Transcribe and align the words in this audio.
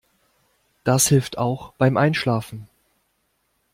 Das 0.83 1.07
hilft 1.09 1.37
auch 1.37 1.73
beim 1.73 1.95
Einschlafen. 1.95 2.67